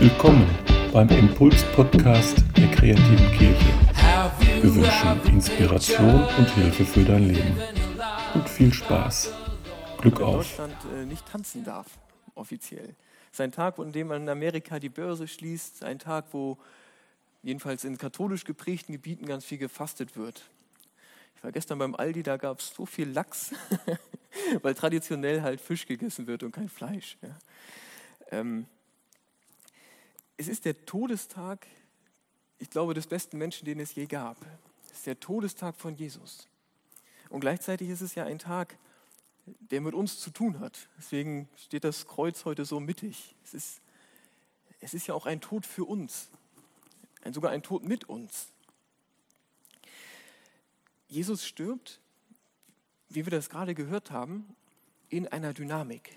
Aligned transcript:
Willkommen 0.00 0.46
beim 0.92 1.08
Impuls-Podcast 1.08 2.44
der 2.56 2.70
kreativen 2.70 3.32
Kirche. 3.32 3.66
Wir 4.62 4.74
wünschen 4.74 5.34
Inspiration 5.34 6.24
und 6.38 6.50
Hilfe 6.54 6.84
für 6.84 7.04
dein 7.04 7.28
Leben. 7.28 7.56
Und 8.34 8.48
viel 8.48 8.72
Spaß. 8.72 9.32
Glück 10.00 10.20
auf. 10.20 10.36
Deutschland 10.36 10.76
äh, 10.94 11.04
nicht 11.04 11.26
tanzen 11.26 11.64
darf, 11.64 11.86
offiziell. 12.34 12.94
Es 13.32 13.38
ist 13.38 13.40
ein 13.40 13.52
Tag, 13.52 13.78
an 13.78 13.92
dem 13.92 14.08
man 14.08 14.22
in 14.22 14.28
Amerika 14.28 14.78
die 14.78 14.88
Börse 14.88 15.28
schließt, 15.28 15.84
ein 15.84 15.98
Tag, 15.98 16.26
wo 16.32 16.58
jedenfalls 17.42 17.84
in 17.84 17.98
katholisch 17.98 18.44
geprägten 18.44 18.92
Gebieten 18.92 19.26
ganz 19.26 19.44
viel 19.44 19.58
gefastet 19.58 20.16
wird. 20.16 20.44
Ich 21.38 21.44
war 21.44 21.52
gestern 21.52 21.78
beim 21.78 21.94
Aldi, 21.94 22.24
da 22.24 22.36
gab 22.36 22.58
es 22.58 22.74
so 22.74 22.84
viel 22.84 23.08
Lachs, 23.08 23.52
weil 24.62 24.74
traditionell 24.74 25.42
halt 25.42 25.60
Fisch 25.60 25.86
gegessen 25.86 26.26
wird 26.26 26.42
und 26.42 26.50
kein 26.50 26.68
Fleisch. 26.68 27.16
Ja. 27.22 27.38
Ähm, 28.32 28.66
es 30.36 30.48
ist 30.48 30.64
der 30.64 30.84
Todestag, 30.84 31.68
ich 32.58 32.70
glaube, 32.70 32.92
des 32.92 33.06
besten 33.06 33.38
Menschen, 33.38 33.66
den 33.66 33.78
es 33.78 33.94
je 33.94 34.06
gab. 34.06 34.36
Es 34.86 34.98
ist 34.98 35.06
der 35.06 35.20
Todestag 35.20 35.76
von 35.76 35.94
Jesus. 35.94 36.48
Und 37.28 37.38
gleichzeitig 37.38 37.88
ist 37.88 38.00
es 38.00 38.16
ja 38.16 38.24
ein 38.24 38.40
Tag, 38.40 38.76
der 39.46 39.80
mit 39.80 39.94
uns 39.94 40.18
zu 40.18 40.30
tun 40.30 40.58
hat. 40.58 40.88
Deswegen 40.98 41.48
steht 41.56 41.84
das 41.84 42.08
Kreuz 42.08 42.46
heute 42.46 42.64
so 42.64 42.80
mittig. 42.80 43.36
Es 43.44 43.54
ist, 43.54 43.80
es 44.80 44.92
ist 44.92 45.06
ja 45.06 45.14
auch 45.14 45.26
ein 45.26 45.40
Tod 45.40 45.66
für 45.66 45.84
uns, 45.84 46.30
ein, 47.22 47.32
sogar 47.32 47.52
ein 47.52 47.62
Tod 47.62 47.84
mit 47.84 48.08
uns. 48.08 48.48
Jesus 51.08 51.44
stirbt, 51.46 52.00
wie 53.08 53.24
wir 53.24 53.30
das 53.30 53.48
gerade 53.48 53.74
gehört 53.74 54.10
haben, 54.10 54.54
in 55.08 55.26
einer 55.26 55.54
Dynamik. 55.54 56.16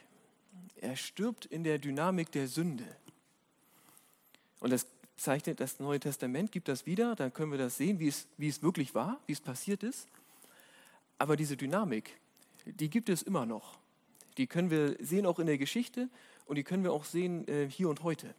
Er 0.76 0.96
stirbt 0.96 1.46
in 1.46 1.64
der 1.64 1.80
Dynamik 1.80 2.32
der 2.32 2.48
Sünde. 2.48 2.86
Und 4.60 4.72
das 4.72 4.86
zeichnet 5.16 5.60
das 5.60 5.80
Neue 5.80 6.00
Testament, 6.00 6.52
gibt 6.52 6.68
das 6.68 6.86
wieder, 6.86 7.16
dann 7.16 7.34
können 7.34 7.52
wir 7.52 7.58
das 7.58 7.78
sehen, 7.78 8.00
wie 8.00 8.08
es, 8.08 8.28
wie 8.38 8.48
es 8.48 8.62
wirklich 8.62 8.94
war, 8.94 9.20
wie 9.28 9.34
es 9.34 9.40
passiert 9.40 9.84
ist. 9.84 10.08
Aber 11.18 11.38
diese 11.38 11.56
Dynamik, 11.56 12.18
die 12.66 12.90
gibt 12.90 13.08
es 13.08 13.22
immer 13.22 13.46
noch. 13.46 13.80
Die 14.38 14.48
können 14.48 14.72
wir 14.72 14.98
sehen 15.00 15.26
auch 15.26 15.40
in 15.40 15.48
der 15.48 15.58
Geschichte 15.58 16.10
und 16.46 16.56
die 16.56 16.64
können 16.64 16.84
wir 16.84 16.92
auch 16.92 17.06
sehen 17.06 17.48
äh, 17.48 17.70
hier 17.70 17.90
und 17.90 18.04
heute. 18.04 18.34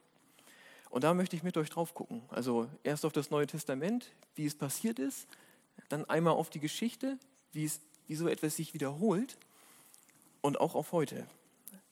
Und 0.91 1.05
da 1.05 1.15
möchte 1.15 1.37
ich 1.37 1.43
mit 1.43 1.57
euch 1.57 1.71
drauf 1.71 1.95
gucken. 1.95 2.23
Also 2.29 2.69
erst 2.83 3.07
auf 3.07 3.13
das 3.13 3.31
Neue 3.31 3.47
Testament, 3.47 4.13
wie 4.35 4.45
es 4.45 4.55
passiert 4.55 4.98
ist, 4.98 5.27
dann 5.93 6.05
einmal 6.07 6.35
auf 6.35 6.51
die 6.51 6.61
Geschichte, 6.61 7.19
wie, 7.53 7.65
es, 7.65 7.81
wie 8.09 8.15
so 8.15 8.27
etwas 8.27 8.57
sich 8.57 8.75
wiederholt 8.75 9.37
und 10.41 10.59
auch 10.59 10.75
auf 10.75 10.93
heute. 10.93 11.27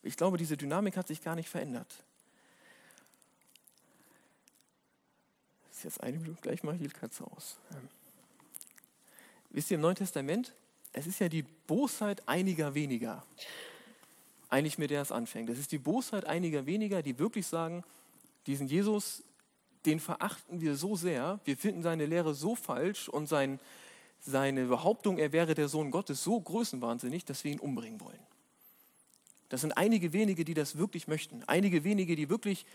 Ich 0.03 0.17
glaube, 0.17 0.37
diese 0.37 0.57
Dynamik 0.57 0.97
hat 0.97 1.07
sich 1.07 1.21
gar 1.21 1.35
nicht 1.35 1.49
verändert. 1.49 2.03
Das 5.69 5.77
ist 5.77 5.83
jetzt 5.83 6.01
eine 6.01 6.17
Minute, 6.17 6.41
gleich 6.41 6.63
mal 6.63 6.75
hier 6.75 6.87
die 6.87 6.93
Katze 6.93 7.23
aus. 7.25 7.57
Ähm. 7.71 7.87
Wisst 9.51 9.69
ihr, 9.69 9.75
im 9.75 9.81
Neuen 9.81 9.95
Testament, 9.95 10.53
es 10.93 11.05
ist 11.05 11.19
ja 11.19 11.29
die 11.29 11.43
Bosheit 11.43 12.27
einiger 12.27 12.73
weniger, 12.73 13.25
eigentlich 14.49 14.77
mit 14.77 14.89
der 14.89 15.01
es 15.01 15.11
anfängt. 15.11 15.49
Es 15.49 15.59
ist 15.59 15.71
die 15.71 15.77
Bosheit 15.77 16.25
einiger 16.25 16.65
weniger, 16.65 17.01
die 17.01 17.19
wirklich 17.19 17.47
sagen, 17.47 17.83
diesen 18.47 18.67
Jesus, 18.67 19.23
den 19.85 19.99
verachten 19.99 20.61
wir 20.61 20.75
so 20.75 20.95
sehr, 20.95 21.39
wir 21.45 21.55
finden 21.55 21.83
seine 21.83 22.05
Lehre 22.05 22.33
so 22.33 22.55
falsch 22.55 23.07
und 23.07 23.27
sein, 23.27 23.59
seine 24.21 24.65
Behauptung, 24.65 25.17
er 25.17 25.31
wäre 25.31 25.55
der 25.55 25.67
Sohn 25.67 25.91
Gottes, 25.91 26.23
so 26.23 26.39
größenwahnsinnig, 26.39 27.25
dass 27.25 27.43
wir 27.43 27.51
ihn 27.51 27.59
umbringen 27.59 27.99
wollen. 27.99 28.19
Das 29.49 29.61
sind 29.61 29.73
einige 29.73 30.13
wenige, 30.13 30.45
die 30.45 30.53
das 30.53 30.77
wirklich 30.77 31.07
möchten. 31.07 31.43
Einige 31.47 31.83
wenige, 31.83 32.15
die 32.15 32.29
wirklich 32.29 32.65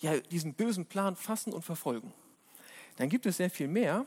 ja, 0.00 0.18
diesen 0.18 0.54
bösen 0.54 0.86
Plan 0.86 1.16
fassen 1.16 1.52
und 1.52 1.62
verfolgen. 1.62 2.12
Dann 2.96 3.08
gibt 3.08 3.26
es 3.26 3.36
sehr 3.36 3.50
viel 3.50 3.68
mehr, 3.68 4.06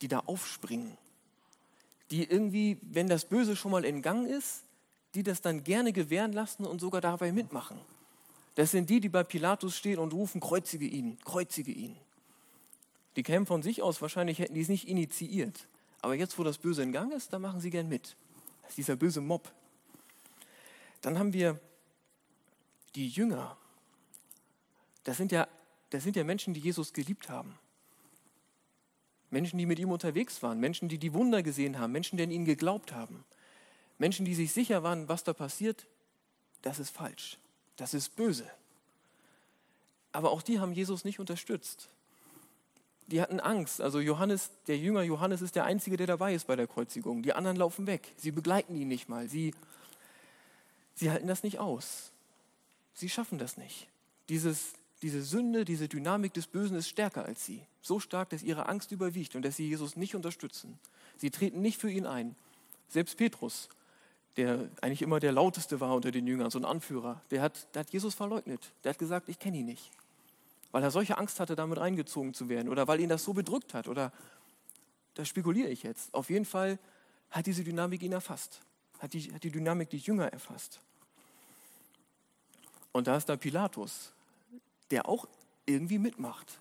die 0.00 0.08
da 0.08 0.20
aufspringen. 0.20 0.96
Die 2.10 2.24
irgendwie, 2.24 2.78
wenn 2.82 3.08
das 3.08 3.24
Böse 3.24 3.56
schon 3.56 3.72
mal 3.72 3.84
in 3.84 4.02
Gang 4.02 4.28
ist, 4.28 4.64
die 5.14 5.22
das 5.22 5.40
dann 5.40 5.64
gerne 5.64 5.92
gewähren 5.92 6.32
lassen 6.32 6.64
und 6.64 6.80
sogar 6.80 7.00
dabei 7.00 7.32
mitmachen. 7.32 7.78
Das 8.54 8.70
sind 8.70 8.88
die, 8.90 9.00
die 9.00 9.08
bei 9.08 9.24
Pilatus 9.24 9.76
stehen 9.76 9.98
und 9.98 10.12
rufen, 10.12 10.40
kreuzige 10.40 10.86
ihn, 10.86 11.18
kreuzige 11.24 11.72
ihn. 11.72 11.96
Die 13.16 13.22
kämen 13.22 13.46
von 13.46 13.62
sich 13.62 13.82
aus, 13.82 14.00
wahrscheinlich 14.00 14.38
hätten 14.38 14.54
die 14.54 14.60
es 14.60 14.68
nicht 14.68 14.88
initiiert. 14.88 15.68
Aber 16.00 16.14
jetzt, 16.14 16.38
wo 16.38 16.44
das 16.44 16.58
Böse 16.58 16.82
in 16.82 16.92
Gang 16.92 17.12
ist, 17.12 17.32
da 17.32 17.38
machen 17.38 17.60
sie 17.60 17.70
gern 17.70 17.88
mit. 17.88 18.16
Das 18.62 18.70
ist 18.70 18.78
dieser 18.78 18.96
böse 18.96 19.20
Mob. 19.20 19.52
Dann 21.00 21.18
haben 21.18 21.32
wir 21.32 21.60
die 22.94 23.08
Jünger. 23.08 23.56
Das 25.04 25.16
sind 25.16 25.32
ja, 25.32 25.48
das 25.90 26.02
sind 26.02 26.16
ja 26.16 26.24
Menschen, 26.24 26.54
die 26.54 26.60
Jesus 26.60 26.92
geliebt 26.92 27.28
haben. 27.28 27.58
Menschen, 29.30 29.58
die 29.58 29.66
mit 29.66 29.78
ihm 29.78 29.90
unterwegs 29.90 30.42
waren, 30.42 30.60
Menschen, 30.60 30.88
die 30.88 30.98
die 30.98 31.14
Wunder 31.14 31.42
gesehen 31.42 31.78
haben, 31.78 31.92
Menschen, 31.92 32.18
die 32.18 32.22
an 32.22 32.30
ihn 32.30 32.44
geglaubt 32.44 32.92
haben, 32.92 33.24
Menschen, 33.98 34.26
die 34.26 34.34
sich 34.34 34.52
sicher 34.52 34.82
waren, 34.82 35.08
was 35.08 35.24
da 35.24 35.32
passiert, 35.32 35.86
das 36.60 36.78
ist 36.78 36.90
falsch, 36.90 37.38
das 37.76 37.94
ist 37.94 38.14
böse. 38.14 38.48
Aber 40.12 40.30
auch 40.30 40.42
die 40.42 40.60
haben 40.60 40.72
Jesus 40.72 41.04
nicht 41.04 41.18
unterstützt. 41.18 41.88
Die 43.12 43.20
hatten 43.20 43.40
Angst. 43.40 43.82
Also 43.82 44.00
Johannes, 44.00 44.50
der 44.66 44.78
Jünger 44.78 45.02
Johannes 45.02 45.42
ist 45.42 45.54
der 45.54 45.64
Einzige, 45.64 45.98
der 45.98 46.06
dabei 46.06 46.34
ist 46.34 46.46
bei 46.46 46.56
der 46.56 46.66
Kreuzigung. 46.66 47.22
Die 47.22 47.34
anderen 47.34 47.58
laufen 47.58 47.86
weg. 47.86 48.10
Sie 48.16 48.30
begleiten 48.30 48.74
ihn 48.74 48.88
nicht 48.88 49.10
mal. 49.10 49.28
Sie, 49.28 49.54
sie 50.94 51.10
halten 51.10 51.26
das 51.26 51.42
nicht 51.42 51.58
aus. 51.58 52.10
Sie 52.94 53.10
schaffen 53.10 53.36
das 53.36 53.58
nicht. 53.58 53.86
Dieses, 54.30 54.72
diese 55.02 55.20
Sünde, 55.22 55.66
diese 55.66 55.88
Dynamik 55.88 56.32
des 56.32 56.46
Bösen 56.46 56.74
ist 56.74 56.88
stärker 56.88 57.26
als 57.26 57.44
sie. 57.44 57.62
So 57.82 58.00
stark, 58.00 58.30
dass 58.30 58.42
ihre 58.42 58.66
Angst 58.66 58.92
überwiegt 58.92 59.36
und 59.36 59.42
dass 59.42 59.56
sie 59.56 59.68
Jesus 59.68 59.94
nicht 59.94 60.14
unterstützen. 60.14 60.78
Sie 61.18 61.30
treten 61.30 61.60
nicht 61.60 61.78
für 61.78 61.90
ihn 61.90 62.06
ein. 62.06 62.34
Selbst 62.88 63.18
Petrus, 63.18 63.68
der 64.38 64.70
eigentlich 64.80 65.02
immer 65.02 65.20
der 65.20 65.32
lauteste 65.32 65.80
war 65.80 65.94
unter 65.94 66.12
den 66.12 66.26
Jüngern, 66.26 66.50
so 66.50 66.58
ein 66.58 66.64
Anführer, 66.64 67.20
der 67.30 67.42
hat, 67.42 67.74
der 67.74 67.80
hat 67.80 67.90
Jesus 67.90 68.14
verleugnet. 68.14 68.72
Der 68.84 68.90
hat 68.90 68.98
gesagt, 68.98 69.28
ich 69.28 69.38
kenne 69.38 69.58
ihn 69.58 69.66
nicht. 69.66 69.90
Weil 70.72 70.82
er 70.82 70.90
solche 70.90 71.18
Angst 71.18 71.38
hatte, 71.38 71.54
damit 71.54 71.78
reingezogen 71.78 72.34
zu 72.34 72.48
werden 72.48 72.68
oder 72.68 72.88
weil 72.88 73.00
ihn 73.00 73.08
das 73.08 73.24
so 73.24 73.32
bedrückt 73.32 73.74
hat 73.74 73.88
oder 73.88 74.12
da 75.14 75.24
spekuliere 75.24 75.68
ich 75.68 75.82
jetzt. 75.82 76.12
Auf 76.14 76.30
jeden 76.30 76.46
Fall 76.46 76.78
hat 77.30 77.46
diese 77.46 77.62
Dynamik 77.62 78.02
ihn 78.02 78.12
erfasst, 78.12 78.60
hat 78.98 79.12
die, 79.12 79.32
hat 79.32 79.44
die 79.44 79.50
Dynamik 79.50 79.90
die 79.90 79.98
Jünger 79.98 80.32
erfasst. 80.32 80.80
Und 82.92 83.06
da 83.06 83.16
ist 83.16 83.28
da 83.28 83.36
Pilatus, 83.36 84.12
der 84.90 85.08
auch 85.08 85.26
irgendwie 85.66 85.98
mitmacht. 85.98 86.60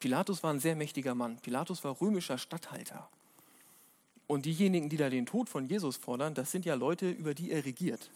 Pilatus 0.00 0.42
war 0.42 0.52
ein 0.52 0.60
sehr 0.60 0.76
mächtiger 0.76 1.14
Mann. 1.14 1.38
Pilatus 1.38 1.82
war 1.84 2.00
römischer 2.00 2.38
Statthalter. 2.38 3.08
Und 4.26 4.44
diejenigen, 4.44 4.88
die 4.88 4.96
da 4.96 5.08
den 5.08 5.26
Tod 5.26 5.48
von 5.48 5.66
Jesus 5.66 5.96
fordern, 5.96 6.34
das 6.34 6.50
sind 6.50 6.64
ja 6.64 6.74
Leute, 6.74 7.10
über 7.10 7.34
die 7.34 7.50
er 7.50 7.64
regiert. 7.64 8.10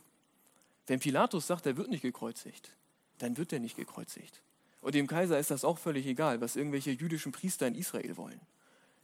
Wenn 0.86 1.00
Pilatus 1.00 1.46
sagt, 1.46 1.66
er 1.66 1.76
wird 1.76 1.88
nicht 1.88 2.02
gekreuzigt, 2.02 2.70
dann 3.18 3.36
wird 3.36 3.52
er 3.52 3.60
nicht 3.60 3.76
gekreuzigt. 3.76 4.42
Und 4.82 4.94
dem 4.94 5.06
Kaiser 5.06 5.38
ist 5.38 5.50
das 5.50 5.64
auch 5.64 5.78
völlig 5.78 6.06
egal, 6.06 6.40
was 6.40 6.56
irgendwelche 6.56 6.90
jüdischen 6.90 7.32
Priester 7.32 7.66
in 7.66 7.74
Israel 7.74 8.16
wollen. 8.16 8.40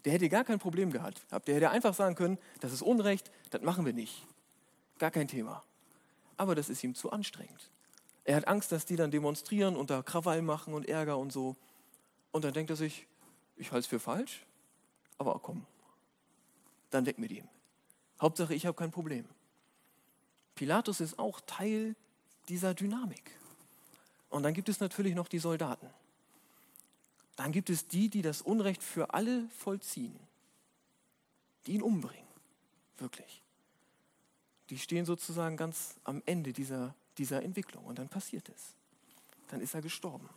Der 0.04 0.12
hätte 0.12 0.28
gar 0.28 0.44
kein 0.44 0.58
Problem 0.58 0.90
gehabt. 0.90 1.22
Der 1.46 1.54
hätte 1.54 1.70
einfach 1.70 1.94
sagen 1.94 2.14
können, 2.14 2.36
das 2.60 2.72
ist 2.72 2.82
Unrecht, 2.82 3.30
das 3.50 3.62
machen 3.62 3.86
wir 3.86 3.92
nicht. 3.92 4.26
Gar 4.98 5.12
kein 5.12 5.28
Thema. 5.28 5.62
Aber 6.36 6.54
das 6.54 6.68
ist 6.68 6.82
ihm 6.82 6.94
zu 6.94 7.10
anstrengend. 7.10 7.70
Er 8.24 8.36
hat 8.36 8.48
Angst, 8.48 8.72
dass 8.72 8.86
die 8.86 8.96
dann 8.96 9.10
demonstrieren 9.10 9.76
und 9.76 9.90
da 9.90 10.02
Krawall 10.02 10.42
machen 10.42 10.74
und 10.74 10.88
Ärger 10.88 11.16
und 11.16 11.32
so. 11.32 11.56
Und 12.32 12.44
dann 12.44 12.52
denkt 12.52 12.70
er 12.70 12.76
sich, 12.76 13.06
ich 13.56 13.72
halte 13.72 13.80
es 13.80 13.86
für 13.86 14.00
falsch, 14.00 14.44
aber 15.16 15.38
komm, 15.38 15.64
dann 16.90 17.06
weg 17.06 17.18
mit 17.18 17.30
ihm. 17.30 17.48
Hauptsache, 18.20 18.54
ich 18.54 18.66
habe 18.66 18.76
kein 18.76 18.90
Problem. 18.90 19.24
Pilatus 20.56 21.00
ist 21.00 21.18
auch 21.18 21.40
Teil 21.46 21.94
dieser 22.48 22.74
Dynamik. 22.74 23.37
Und 24.30 24.42
dann 24.42 24.54
gibt 24.54 24.68
es 24.68 24.80
natürlich 24.80 25.14
noch 25.14 25.28
die 25.28 25.38
Soldaten. 25.38 25.88
Dann 27.36 27.52
gibt 27.52 27.70
es 27.70 27.86
die, 27.86 28.08
die 28.08 28.22
das 28.22 28.42
Unrecht 28.42 28.82
für 28.82 29.14
alle 29.14 29.48
vollziehen, 29.50 30.18
die 31.66 31.72
ihn 31.72 31.82
umbringen, 31.82 32.26
wirklich. 32.98 33.42
Die 34.70 34.78
stehen 34.78 35.06
sozusagen 35.06 35.56
ganz 35.56 35.94
am 36.04 36.22
Ende 36.26 36.52
dieser 36.52 36.94
dieser 37.18 37.42
Entwicklung. 37.42 37.84
Und 37.84 37.98
dann 37.98 38.08
passiert 38.08 38.48
es. 38.48 38.74
Dann 39.48 39.60
ist 39.60 39.74
er 39.74 39.82
gestorben. 39.82 40.28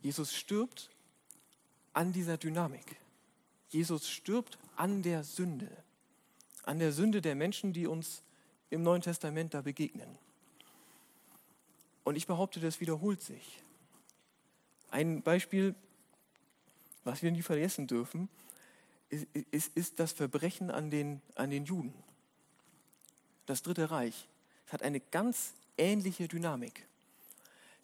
Jesus 0.00 0.34
stirbt 0.34 0.90
an 1.92 2.12
dieser 2.12 2.38
Dynamik. 2.38 2.96
Jesus 3.68 4.08
stirbt 4.08 4.58
an 4.76 5.02
der 5.02 5.24
Sünde. 5.24 5.70
An 6.64 6.78
der 6.78 6.92
Sünde 6.92 7.20
der 7.20 7.34
Menschen, 7.34 7.72
die 7.72 7.86
uns 7.86 8.22
im 8.70 8.82
Neuen 8.82 9.02
Testament 9.02 9.54
da 9.54 9.62
begegnen. 9.62 10.08
Und 12.04 12.16
ich 12.16 12.26
behaupte, 12.26 12.60
das 12.60 12.80
wiederholt 12.80 13.22
sich. 13.22 13.62
Ein 14.90 15.22
Beispiel, 15.22 15.74
was 17.04 17.22
wir 17.22 17.30
nie 17.30 17.42
vergessen 17.42 17.86
dürfen, 17.86 18.28
ist, 19.10 19.26
ist, 19.50 19.76
ist 19.76 20.00
das 20.00 20.12
Verbrechen 20.12 20.70
an 20.70 20.90
den, 20.90 21.20
an 21.34 21.50
den 21.50 21.64
Juden. 21.64 21.94
Das 23.46 23.62
Dritte 23.62 23.90
Reich 23.90 24.28
hat 24.68 24.82
eine 24.82 25.00
ganz 25.00 25.54
ähnliche 25.78 26.28
Dynamik. 26.28 26.86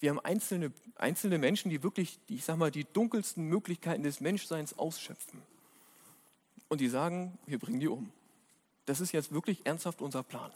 Wir 0.00 0.10
haben 0.10 0.20
einzelne, 0.20 0.72
einzelne 0.96 1.38
Menschen, 1.38 1.70
die 1.70 1.82
wirklich, 1.82 2.18
ich 2.28 2.44
sag 2.44 2.56
mal, 2.56 2.70
die 2.70 2.84
dunkelsten 2.84 3.44
Möglichkeiten 3.44 4.02
des 4.02 4.20
Menschseins 4.20 4.76
ausschöpfen. 4.76 5.40
Und 6.68 6.80
die 6.80 6.88
sagen, 6.88 7.38
wir 7.46 7.58
bringen 7.58 7.80
die 7.80 7.88
um. 7.88 8.10
Das 8.86 9.00
ist 9.00 9.12
jetzt 9.12 9.32
wirklich 9.32 9.64
ernsthaft 9.64 10.02
unser 10.02 10.22
Plan. 10.22 10.50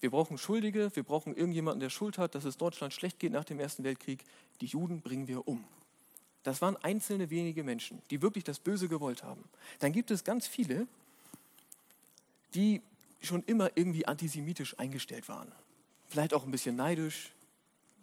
Wir 0.00 0.10
brauchen 0.10 0.38
Schuldige, 0.38 0.94
wir 0.94 1.02
brauchen 1.02 1.34
irgendjemanden, 1.34 1.80
der 1.80 1.90
Schuld 1.90 2.18
hat, 2.18 2.34
dass 2.34 2.44
es 2.44 2.56
Deutschland 2.56 2.92
schlecht 2.92 3.18
geht 3.18 3.32
nach 3.32 3.44
dem 3.44 3.58
Ersten 3.58 3.82
Weltkrieg. 3.84 4.24
Die 4.60 4.66
Juden 4.66 5.00
bringen 5.00 5.26
wir 5.26 5.48
um. 5.48 5.64
Das 6.44 6.62
waren 6.62 6.76
einzelne 6.76 7.30
wenige 7.30 7.64
Menschen, 7.64 8.00
die 8.10 8.22
wirklich 8.22 8.44
das 8.44 8.60
Böse 8.60 8.88
gewollt 8.88 9.22
haben. 9.22 9.44
Dann 9.80 9.92
gibt 9.92 10.10
es 10.10 10.24
ganz 10.24 10.46
viele, 10.46 10.86
die 12.54 12.80
schon 13.20 13.42
immer 13.44 13.70
irgendwie 13.74 14.06
antisemitisch 14.06 14.78
eingestellt 14.78 15.28
waren. 15.28 15.50
Vielleicht 16.06 16.32
auch 16.32 16.44
ein 16.44 16.50
bisschen 16.50 16.76
neidisch. 16.76 17.32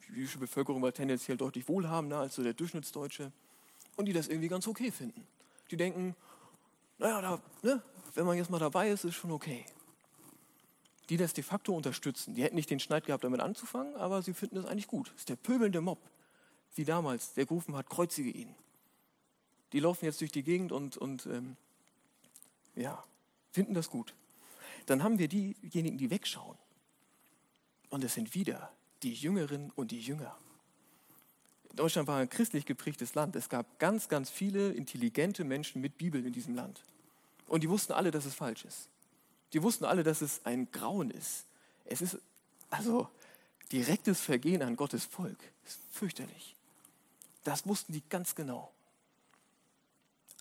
Die 0.07 0.13
jüdische 0.13 0.38
Bevölkerung 0.38 0.81
war 0.81 0.94
tendenziell 0.94 1.38
deutlich 1.38 1.67
wohlhabender 1.67 2.19
als 2.19 2.35
so 2.35 2.44
der 2.44 2.53
Durchschnittsdeutsche. 2.53 3.31
Und 3.95 4.06
die 4.06 4.13
das 4.13 4.27
irgendwie 4.27 4.50
ganz 4.50 4.67
okay 4.67 4.91
finden. 4.91 5.25
Die 5.71 5.77
denken, 5.77 6.15
naja, 6.97 7.21
da, 7.21 7.42
ne, 7.62 7.81
wenn 8.13 8.25
man 8.25 8.38
jetzt 8.38 8.50
mal 8.50 8.59
dabei 8.59 8.89
ist, 8.89 9.03
ist 9.03 9.15
schon 9.15 9.31
okay. 9.31 9.65
Die 11.09 11.18
das 11.18 11.33
de 11.33 11.44
facto 11.44 11.75
unterstützen. 11.75 12.33
Die 12.33 12.44
hätten 12.44 12.56
nicht 12.56 12.69
den 12.69 12.80
Schneid 12.80 13.06
gehabt, 13.06 13.24
damit 13.24 13.42
anzufangen, 13.42 13.95
aber 13.95 14.21
sie 14.21 14.33
finden 14.33 14.56
das 14.56 14.65
eigentlich 14.65 14.88
gut. 14.88 15.09
Das 15.09 15.19
ist 15.19 15.30
der 15.30 15.36
pöbelnde 15.36 15.81
Mob, 15.81 16.00
wie 16.75 16.86
damals, 16.86 17.33
der 17.33 17.45
gerufen 17.45 17.75
hat, 17.75 17.89
kreuzige 17.89 18.30
ihn. 18.30 18.56
Die 19.74 19.80
laufen 19.80 20.06
jetzt 20.06 20.21
durch 20.21 20.31
die 20.31 20.44
Gegend 20.44 20.71
und, 20.71 20.97
und 20.97 21.25
ähm, 21.25 21.57
ja, 22.75 23.03
finden 23.51 23.74
das 23.74 23.89
gut. 23.89 24.15
Dann 24.86 25.03
haben 25.03 25.19
wir 25.19 25.27
diejenigen, 25.27 25.98
die 25.98 26.09
wegschauen. 26.09 26.57
Und 27.89 28.03
es 28.03 28.13
sind 28.13 28.33
wieder 28.36 28.71
die 29.03 29.13
Jüngeren 29.13 29.71
und 29.71 29.91
die 29.91 30.00
Jünger. 30.00 30.38
Deutschland 31.75 32.07
war 32.07 32.18
ein 32.18 32.30
christlich 32.30 32.66
geprägtes 32.66 33.16
Land. 33.16 33.36
Es 33.36 33.50
gab 33.50 33.80
ganz, 33.80 34.07
ganz 34.07 34.30
viele 34.30 34.72
intelligente 34.72 35.44
Menschen 35.44 35.81
mit 35.81 35.98
Bibel 35.98 36.25
in 36.25 36.33
diesem 36.33 36.56
Land. 36.56 36.81
Und 37.48 37.63
die 37.63 37.69
wussten 37.69 37.94
alle, 37.94 38.12
dass 38.12 38.25
es 38.25 38.33
falsch 38.33 38.66
ist. 38.66 38.88
Die 39.54 39.62
wussten 39.62 39.86
alle, 39.86 40.04
dass 40.04 40.22
es 40.22 40.45
ein 40.45 40.72
Grauen 40.72 41.12
ist. 41.12 41.45
Es 41.86 42.01
ist 42.01 42.18
also 42.69 43.10
direktes 43.72 44.19
Vergehen 44.19 44.62
an 44.62 44.75
Gottes 44.75 45.06
Volk. 45.06 45.38
Ist 45.66 45.80
fürchterlich. 45.92 46.56
Das 47.44 47.68
wussten 47.68 47.94
die 47.94 48.04
ganz 48.10 48.36
genau. 48.36 48.72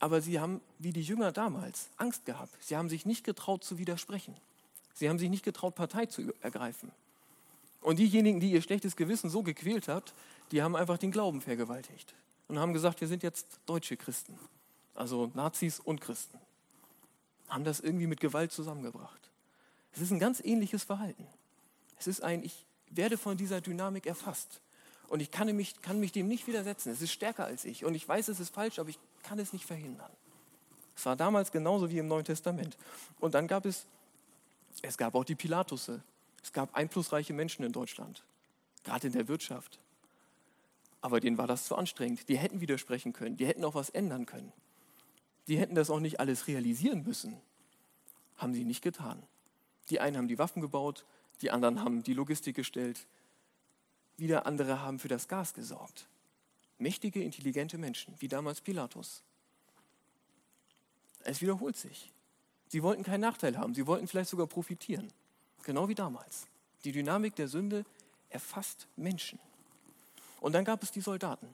Aber 0.01 0.21
sie 0.21 0.41
haben, 0.41 0.61
wie 0.79 0.93
die 0.93 1.03
Jünger 1.03 1.33
damals, 1.33 1.89
Angst 1.97 2.25
gehabt. 2.25 2.55
Sie 2.61 2.77
haben 2.77 2.89
sich 2.89 3.07
nicht 3.07 3.25
getraut 3.25 3.65
zu 3.65 3.79
widersprechen. 3.79 4.37
Sie 4.95 5.09
haben 5.09 5.19
sich 5.19 5.31
nicht 5.31 5.45
getraut, 5.45 5.75
Partei 5.75 6.07
zu 6.07 6.33
ergreifen. 6.41 6.91
Und 7.81 7.99
diejenigen, 7.99 8.41
die 8.41 8.51
ihr 8.51 8.63
schlechtes 8.63 8.97
Gewissen 8.97 9.29
so 9.29 9.43
gequält 9.43 9.89
hat, 9.89 10.15
die 10.51 10.63
haben 10.63 10.77
einfach 10.77 10.99
den 10.99 11.11
Glauben 11.11 11.41
vergewaltigt 11.41 12.15
und 12.49 12.59
haben 12.59 12.73
gesagt, 12.73 13.01
wir 13.01 13.09
sind 13.09 13.23
jetzt 13.23 13.59
deutsche 13.67 13.97
Christen, 13.97 14.39
also 14.95 15.31
Nazis 15.35 15.81
und 15.81 16.01
Christen. 16.01 16.39
Haben 17.49 17.65
das 17.65 17.81
irgendwie 17.81 18.07
mit 18.07 18.21
Gewalt 18.21 18.53
zusammengebracht. 18.53 19.31
Es 19.93 20.01
ist 20.01 20.11
ein 20.11 20.19
ganz 20.19 20.41
ähnliches 20.41 20.85
Verhalten. 20.85 21.27
Es 21.99 22.07
ist 22.07 22.23
ein, 22.23 22.43
ich 22.43 22.67
werde 22.91 23.17
von 23.17 23.37
dieser 23.37 23.61
Dynamik 23.61 24.07
erfasst 24.07 24.61
und 25.09 25.21
ich 25.21 25.31
kann 25.31 25.55
mich, 25.55 25.81
kann 25.83 26.01
mich 26.01 26.13
dem 26.13 26.29
nicht 26.29 26.47
widersetzen. 26.47 26.91
Es 26.91 27.03
ist 27.03 27.13
stärker 27.13 27.45
als 27.45 27.65
ich 27.65 27.85
und 27.85 27.95
ich 27.95 28.07
weiß, 28.07 28.29
es 28.29 28.41
ist 28.41 28.55
falsch, 28.55 28.79
aber 28.79 28.89
ich 28.89 28.99
kann 29.23 29.39
es 29.39 29.53
nicht 29.53 29.65
verhindern. 29.65 30.11
Es 30.97 31.07
war 31.07 31.17
damals 31.17 31.51
genauso 31.51 31.91
wie 31.91 31.99
im 31.99 32.09
Neuen 32.09 32.25
Testament. 32.25 32.77
Und 33.19 33.35
dann 33.35 33.49
gab 33.49 33.67
es, 33.67 33.87
es 34.83 34.97
gab 34.97 35.15
auch 35.15 35.25
die 35.25 35.35
Pilatusse. 35.35 36.03
Es 36.43 36.53
gab 36.53 36.75
einflussreiche 36.75 37.33
Menschen 37.33 37.65
in 37.65 37.73
Deutschland, 37.73 38.23
gerade 38.85 39.07
in 39.07 39.13
der 39.13 39.29
Wirtschaft. 39.29 39.79
Aber 41.05 41.21
denen 41.21 41.37
war 41.37 41.47
das 41.47 41.67
zu 41.67 41.77
anstrengend. 41.77 42.31
Die 42.31 42.39
hätten 42.39 42.63
widersprechen 42.63 43.13
können, 43.13 43.37
die 43.37 43.45
hätten 43.45 43.63
auch 43.67 43.75
was 43.75 43.91
ändern 43.91 44.25
können. 44.25 44.55
Die 45.49 45.59
hätten 45.59 45.75
das 45.75 45.91
auch 45.91 46.01
nicht 46.01 46.19
alles 46.19 46.47
realisieren 46.47 47.03
müssen. 47.03 47.37
Haben 48.39 48.55
sie 48.55 48.65
nicht 48.65 48.81
getan. 48.81 49.23
Die 49.91 50.01
einen 50.01 50.17
haben 50.17 50.29
die 50.29 50.39
Waffen 50.39 50.63
gebaut, 50.63 51.05
die 51.43 51.51
anderen 51.51 51.85
haben 51.85 52.03
die 52.03 52.15
Logistik 52.15 52.57
gestellt, 52.57 53.07
wieder 54.17 54.47
andere 54.47 54.81
haben 54.81 54.99
für 54.99 55.09
das 55.09 55.29
Gas 55.29 55.53
gesorgt. 55.53 56.09
Mächtige, 56.79 57.23
intelligente 57.23 57.77
Menschen, 57.77 58.15
wie 58.21 58.29
damals 58.29 58.63
Pilatus. 58.63 59.23
Es 61.21 61.43
wiederholt 61.43 61.77
sich. 61.77 62.11
Sie 62.69 62.83
wollten 62.83 63.03
keinen 63.03 63.21
Nachteil 63.21 63.59
haben, 63.59 63.75
sie 63.75 63.87
wollten 63.87 64.09
vielleicht 64.09 64.31
sogar 64.31 64.47
profitieren. 64.47 65.13
Genau 65.65 65.87
wie 65.87 65.95
damals. 65.95 66.47
Die 66.85 66.93
Dynamik 66.93 67.37
der 67.37 67.49
Sünde 67.49 67.85
erfasst 68.31 68.89
Menschen. 68.97 69.39
Und 70.41 70.53
dann 70.53 70.65
gab 70.65 70.83
es 70.83 70.91
die 70.91 71.01
Soldaten. 71.01 71.49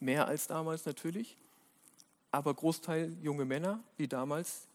Mehr 0.00 0.26
als 0.26 0.46
damals 0.46 0.86
natürlich, 0.86 1.36
aber 2.30 2.54
Großteil 2.54 3.16
junge 3.22 3.44
Männer, 3.44 3.80
wie 3.96 4.08
damals, 4.08 4.66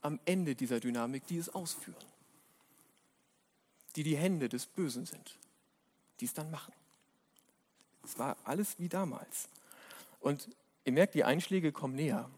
am 0.00 0.18
Ende 0.24 0.54
dieser 0.54 0.80
Dynamik, 0.80 1.26
die 1.26 1.38
es 1.38 1.48
ausführen. 1.48 1.96
Die 3.96 4.02
die 4.02 4.16
Hände 4.16 4.48
des 4.48 4.66
Bösen 4.66 5.06
sind, 5.06 5.36
die 6.20 6.24
es 6.24 6.34
dann 6.34 6.50
machen. 6.50 6.72
Es 8.04 8.18
war 8.18 8.36
alles 8.44 8.78
wie 8.78 8.88
damals. 8.88 9.48
Und 10.20 10.48
ihr 10.84 10.92
merkt, 10.92 11.14
die 11.14 11.24
Einschläge 11.24 11.72
kommen 11.72 11.94
näher. 11.94 12.28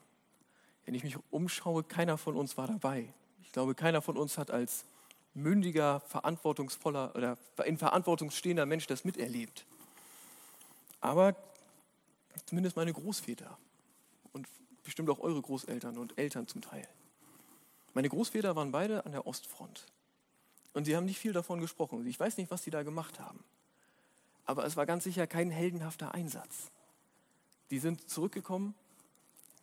Wenn 0.84 0.94
ich 0.94 1.04
mich 1.04 1.16
umschaue, 1.30 1.82
keiner 1.82 2.18
von 2.18 2.36
uns 2.36 2.56
war 2.56 2.66
dabei. 2.66 3.08
Ich 3.42 3.52
glaube, 3.52 3.74
keiner 3.74 4.02
von 4.02 4.16
uns 4.18 4.36
hat 4.36 4.50
als 4.50 4.84
mündiger, 5.32 6.00
verantwortungsvoller 6.00 7.14
oder 7.14 7.38
in 7.64 7.78
Verantwortung 7.78 8.30
stehender 8.30 8.66
Mensch 8.66 8.86
das 8.86 9.04
miterlebt. 9.04 9.64
Aber 11.04 11.36
zumindest 12.46 12.76
meine 12.76 12.90
Großväter 12.90 13.58
und 14.32 14.48
bestimmt 14.82 15.10
auch 15.10 15.20
eure 15.20 15.42
Großeltern 15.42 15.98
und 15.98 16.16
Eltern 16.16 16.48
zum 16.48 16.62
Teil. 16.62 16.88
Meine 17.92 18.08
Großväter 18.08 18.56
waren 18.56 18.72
beide 18.72 19.04
an 19.04 19.12
der 19.12 19.26
Ostfront. 19.26 19.84
Und 20.72 20.86
sie 20.86 20.96
haben 20.96 21.04
nicht 21.04 21.18
viel 21.18 21.34
davon 21.34 21.60
gesprochen. 21.60 22.06
Ich 22.06 22.18
weiß 22.18 22.38
nicht, 22.38 22.50
was 22.50 22.64
sie 22.64 22.70
da 22.70 22.82
gemacht 22.82 23.20
haben. 23.20 23.44
Aber 24.46 24.64
es 24.64 24.78
war 24.78 24.86
ganz 24.86 25.04
sicher 25.04 25.26
kein 25.26 25.50
heldenhafter 25.50 26.14
Einsatz. 26.14 26.70
Die 27.70 27.80
sind 27.80 28.08
zurückgekommen, 28.08 28.74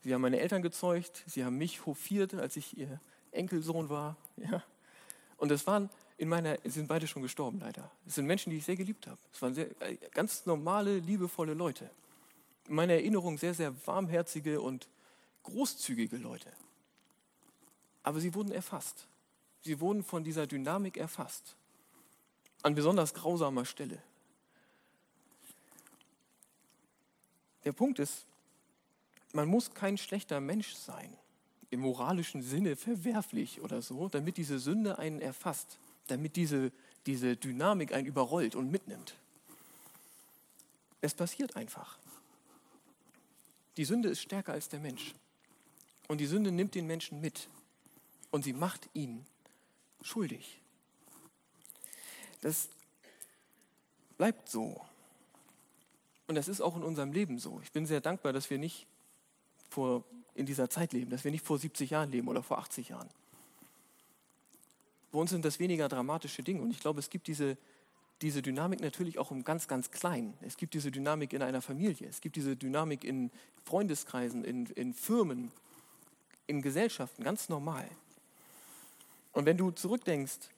sie 0.04 0.14
haben 0.14 0.22
meine 0.22 0.40
Eltern 0.40 0.62
gezeugt, 0.62 1.24
sie 1.26 1.44
haben 1.44 1.58
mich 1.58 1.88
hofiert, 1.88 2.36
als 2.36 2.56
ich 2.56 2.78
ihr 2.78 3.02
Enkelsohn 3.32 3.90
war. 3.90 4.16
Ja. 4.38 4.64
Und 5.38 5.52
es 5.52 5.66
waren 5.66 5.90
in 6.22 6.30
meiner, 6.30 6.56
sind 6.66 6.88
beide 6.88 7.08
schon 7.08 7.24
gestorben 7.24 7.60
leider. 7.60 7.90
Es 8.06 8.14
sind 8.14 8.28
Menschen, 8.28 8.52
die 8.52 8.58
ich 8.58 8.66
sehr 8.66 8.76
geliebt 8.76 9.08
habe. 9.08 9.18
Es 9.34 9.42
waren 9.42 9.56
sehr, 9.56 9.70
äh, 9.82 9.98
ganz 10.14 10.46
normale, 10.46 11.00
liebevolle 11.00 11.56
Leute. 11.56 11.90
In 12.68 12.76
meiner 12.76 12.94
Erinnerung 12.94 13.40
sehr, 13.40 13.56
sehr 13.56 13.74
warmherzige 13.88 14.62
und 14.62 14.88
großzügige 15.42 16.18
Leute. 16.18 16.52
Aber 18.04 18.20
sie 18.20 18.36
wurden 18.36 18.52
erfasst. 18.52 19.08
Sie 19.64 19.80
wurden 19.80 20.04
von 20.04 20.24
dieser 20.24 20.46
Dynamik 20.46 20.96
erfasst. 20.96 21.56
An 22.62 22.76
besonders 22.76 23.16
grausamer 23.16 23.66
Stelle. 23.66 23.98
Der 27.64 27.72
Punkt 27.72 27.98
ist, 27.98 28.28
man 29.34 29.48
muss 29.48 29.74
kein 29.74 29.98
schlechter 29.98 30.40
Mensch 30.40 30.76
sein, 30.76 31.18
im 31.72 31.80
moralischen 31.80 32.44
Sinne 32.44 32.76
verwerflich 32.76 33.60
oder 33.62 33.82
so, 33.82 34.08
damit 34.08 34.38
diese 34.38 34.60
Sünde 34.60 35.00
einen 35.00 35.20
erfasst, 35.20 35.80
damit 36.08 36.36
diese, 36.36 36.72
diese 37.06 37.36
Dynamik 37.36 37.94
einen 37.94 38.08
überrollt 38.08 38.56
und 38.56 38.72
mitnimmt. 38.72 39.16
Es 41.02 41.14
passiert 41.14 41.56
einfach. 41.56 41.98
Die 43.78 43.86
Sünde 43.86 44.10
ist 44.10 44.22
stärker 44.22 44.54
als 44.54 44.70
der 44.70 44.80
Mensch. 44.80 45.14
Und 46.08 46.20
die 46.20 46.26
Sünde 46.26 46.52
nimmt 46.52 46.76
den 46.76 46.88
Menschen 46.88 47.22
mit. 47.22 47.48
Und 48.30 48.44
sie 48.44 48.54
macht 48.54 48.90
ihn 48.94 49.26
schuldig. 50.02 50.60
Das 52.42 52.70
bleibt 54.18 54.50
so. 54.50 54.82
Und 56.28 56.36
das 56.36 56.48
ist 56.48 56.62
auch 56.62 56.76
in 56.76 56.84
unserem 56.84 57.12
Leben 57.12 57.40
so. 57.40 57.60
Ich 57.64 57.72
bin 57.72 57.86
sehr 57.86 58.02
dankbar, 58.02 58.34
dass 58.34 58.50
wir 58.50 58.58
nicht 58.58 58.88
vor, 59.70 60.04
in 60.36 60.46
dieser 60.46 60.70
Zeit 60.70 60.94
leben, 60.94 61.10
dass 61.12 61.24
wir 61.24 61.32
nicht 61.32 61.46
vor 61.46 61.58
70 61.58 61.90
Jahren 61.90 62.12
leben 62.12 62.28
oder 62.28 62.44
vor 62.44 62.60
80 62.60 62.90
Jahren. 62.90 63.10
Bei 65.12 65.20
uns 65.20 65.32
sind 65.32 65.44
das 65.44 65.60
weniger 65.60 65.90
dramatische 65.90 66.44
Dinge. 66.44 66.62
Und 66.62 66.72
ich 66.72 66.80
glaube, 66.80 67.00
es 67.00 67.10
gibt 67.10 67.28
diese, 67.28 67.58
diese 68.22 68.42
Dynamik 68.42 68.80
natürlich 68.80 69.20
auch 69.20 69.32
im 69.32 69.44
ganz, 69.44 69.68
ganz 69.68 69.92
Kleinen. 69.92 70.34
Es 70.42 70.58
gibt 70.58 70.74
diese 70.74 70.92
Dynamik 70.92 71.34
in 71.34 71.42
einer 71.42 71.62
Familie. 71.62 72.08
Es 72.08 72.22
gibt 72.22 72.36
diese 72.36 72.56
Dynamik 72.56 73.04
in 73.04 73.32
Freundeskreisen, 73.66 74.44
in, 74.44 74.68
in 74.68 74.94
Firmen, 74.94 75.52
in 76.48 76.62
Gesellschaften, 76.62 77.24
ganz 77.24 77.50
normal. 77.50 77.88
Und 79.34 79.46
wenn 79.46 79.58
du 79.58 79.72
zurückdenkst, 79.72 80.50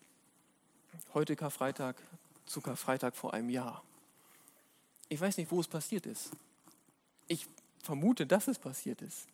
heute 1.14 1.36
Karfreitag, 1.36 1.96
zu 2.46 2.62
Karfreitag 2.62 3.16
vor 3.16 3.34
einem 3.34 3.50
Jahr. 3.50 3.84
Ich 5.10 5.20
weiß 5.20 5.38
nicht, 5.38 5.52
wo 5.52 5.60
es 5.60 5.68
passiert 5.68 6.06
ist. 6.06 6.32
Ich 7.28 7.48
vermute, 7.82 8.26
dass 8.26 8.48
es 8.48 8.60
passiert 8.60 9.02
ist. 9.02 9.28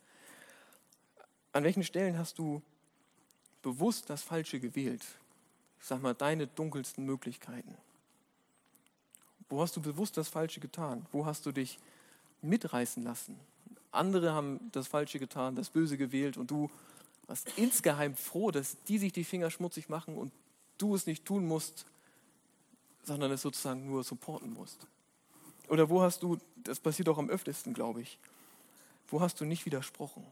An 1.52 1.64
welchen 1.64 1.84
Stellen 1.84 2.18
hast 2.18 2.38
du 2.38 2.62
bewusst 3.62 4.10
das 4.10 4.24
Falsche 4.24 4.60
gewählt? 4.60 5.06
Ich 5.80 5.86
sag 5.86 6.02
mal, 6.02 6.14
deine 6.14 6.48
dunkelsten 6.48 7.06
Möglichkeiten. 7.06 7.76
Wo 9.50 9.62
hast 9.62 9.76
du 9.76 9.82
bewusst 9.82 10.18
das 10.18 10.30
Falsche 10.30 10.60
getan? 10.60 11.06
Wo 11.12 11.26
hast 11.26 11.46
du 11.46 11.52
dich 11.52 11.80
mitreißen 12.42 13.04
lassen? 13.04 13.40
Andere 13.92 14.34
haben 14.34 14.70
das 14.72 14.88
Falsche 14.88 15.20
getan, 15.20 15.56
das 15.56 15.70
Böse 15.70 15.98
gewählt 15.98 16.38
und 16.38 16.52
du 16.52 16.70
warst 17.28 17.52
insgeheim 17.58 18.16
froh, 18.16 18.52
dass 18.52 18.78
die 18.88 19.00
sich 19.00 19.12
die 19.14 19.24
Finger 19.24 19.50
schmutzig 19.50 19.90
machen 19.90 20.16
und 20.16 20.32
du 20.78 20.96
es 20.96 21.08
nicht 21.08 21.26
tun 21.26 21.48
musst, 21.48 21.86
sondern 23.04 23.32
es 23.32 23.42
sozusagen 23.42 23.86
nur 23.88 24.04
supporten 24.04 24.54
musst. 24.54 24.86
Oder 25.68 25.90
wo 25.90 26.02
hast 26.02 26.24
du, 26.24 26.38
das 26.58 26.80
passiert 26.80 27.10
auch 27.10 27.18
am 27.18 27.30
öftesten, 27.30 27.74
glaube 27.74 28.02
ich, 28.02 28.18
wo 29.08 29.22
hast 29.22 29.40
du 29.40 29.46
nicht 29.46 29.66
widersprochen? 29.66 30.26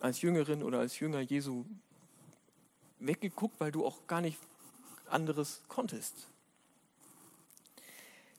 Als 0.00 0.22
Jüngerin 0.22 0.62
oder 0.62 0.80
als 0.80 0.98
Jünger 0.98 1.20
Jesu 1.20 1.64
weggeguckt, 2.98 3.60
weil 3.60 3.72
du 3.72 3.84
auch 3.84 4.06
gar 4.06 4.20
nicht 4.20 4.38
anderes 5.08 5.62
konntest. 5.68 6.14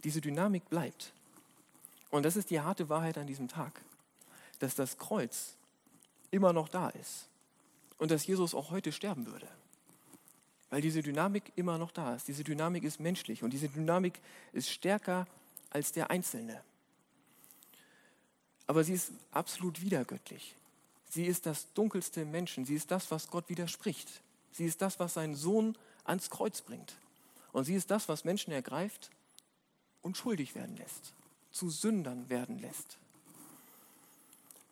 Diese 0.04 0.22
Dynamik 0.22 0.70
bleibt. 0.70 1.14
Und 2.10 2.24
das 2.24 2.36
ist 2.36 2.50
die 2.50 2.62
harte 2.62 2.90
Wahrheit 2.90 3.18
an 3.18 3.28
diesem 3.28 3.48
Tag, 3.48 3.82
dass 4.60 4.76
das 4.76 4.98
Kreuz 4.98 5.56
immer 6.32 6.54
noch 6.54 6.70
da 6.70 6.90
ist 6.90 7.28
und 7.98 8.12
dass 8.12 8.26
Jesus 8.28 8.54
auch 8.54 8.72
heute 8.72 8.92
sterben 8.92 9.26
würde. 9.26 9.48
Weil 10.70 10.82
diese 10.82 11.02
Dynamik 11.02 11.52
immer 11.56 11.78
noch 11.78 11.92
da 11.92 12.16
ist. 12.16 12.28
Diese 12.28 12.44
Dynamik 12.44 12.84
ist 12.84 13.00
menschlich 13.00 13.44
und 13.44 13.52
diese 13.52 13.70
Dynamik 13.70 14.20
ist 14.52 14.70
stärker 14.70 15.28
als 15.70 15.92
der 15.92 16.10
Einzelne. 16.10 16.62
Aber 18.68 18.84
sie 18.84 18.94
ist 18.94 19.12
absolut 19.32 19.82
wiedergöttlich. 19.82 20.56
Sie 21.10 21.26
ist 21.26 21.46
das 21.46 21.72
dunkelste 21.74 22.26
Menschen. 22.26 22.66
Sie 22.66 22.76
ist 22.76 22.92
das, 22.92 23.12
was 23.12 23.30
Gott 23.30 23.48
widerspricht. 23.48 24.22
Sie 24.56 24.66
ist 24.66 24.82
das, 24.82 25.00
was 25.02 25.16
seinen 25.16 25.36
Sohn 25.36 25.78
ans 26.06 26.30
Kreuz 26.30 26.62
bringt. 26.62 26.96
Und 27.52 27.66
sie 27.66 27.76
ist 27.76 27.92
das, 27.92 28.08
was 28.08 28.24
Menschen 28.24 28.54
ergreift 28.54 29.12
und 30.02 30.16
schuldig 30.16 30.56
werden 30.56 30.78
lässt, 30.78 31.14
zu 31.52 31.70
Sündern 31.70 32.30
werden 32.30 32.60
lässt. 32.60 32.98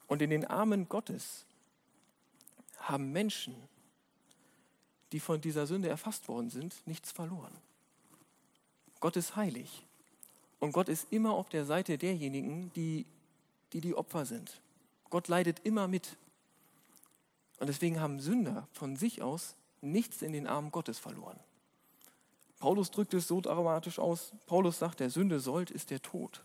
Und 0.07 0.21
in 0.21 0.29
den 0.29 0.45
Armen 0.45 0.87
Gottes 0.87 1.43
haben 2.77 3.11
Menschen, 3.11 3.55
die 5.11 5.19
von 5.19 5.41
dieser 5.41 5.67
Sünde 5.67 5.89
erfasst 5.89 6.29
worden 6.29 6.49
sind, 6.49 6.75
nichts 6.85 7.11
verloren. 7.11 7.53
Gott 9.01 9.17
ist 9.17 9.35
heilig. 9.35 9.83
Und 10.61 10.71
Gott 10.71 10.87
ist 10.87 11.07
immer 11.11 11.33
auf 11.33 11.49
der 11.49 11.65
Seite 11.65 11.97
derjenigen, 11.97 12.71
die 12.71 13.05
die, 13.73 13.81
die 13.81 13.95
Opfer 13.95 14.25
sind. 14.25 14.61
Gott 15.09 15.27
leidet 15.27 15.59
immer 15.65 15.89
mit. 15.89 16.15
Und 17.59 17.67
deswegen 17.67 17.99
haben 17.99 18.21
Sünder 18.21 18.65
von 18.71 18.95
sich 18.95 19.21
aus 19.21 19.55
nichts 19.83 20.21
in 20.21 20.33
den 20.33 20.47
Armen 20.47 20.71
Gottes 20.71 20.99
verloren. 20.99 21.39
Paulus 22.59 22.91
drückt 22.91 23.13
es 23.13 23.27
so 23.27 23.41
dramatisch 23.41 23.99
aus. 23.99 24.31
Paulus 24.45 24.79
sagt, 24.79 25.01
der 25.01 25.09
Sünde 25.09 25.39
sollt 25.39 25.69
ist 25.69 25.89
der 25.89 26.01
Tod. 26.01 26.41